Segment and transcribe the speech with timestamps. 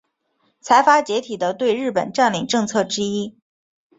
[0.61, 3.37] 财阀解体的对日本占领政策之一。